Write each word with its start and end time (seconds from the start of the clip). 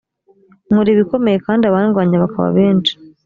nkora 0.67 0.89
ibikomeye 0.95 1.37
kandi 1.45 1.63
abandwanya 1.65 2.15
bakaba 2.23 2.49
benshi. 2.57 2.93